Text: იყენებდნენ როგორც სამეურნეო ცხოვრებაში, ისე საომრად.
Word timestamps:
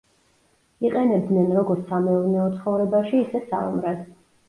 იყენებდნენ 0.89 1.53
როგორც 1.59 1.85
სამეურნეო 1.93 2.49
ცხოვრებაში, 2.59 3.25
ისე 3.25 3.47
საომრად. 3.55 4.07